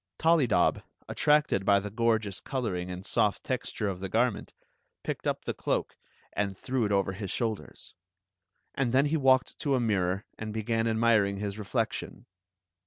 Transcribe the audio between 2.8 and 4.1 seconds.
and soft texture of the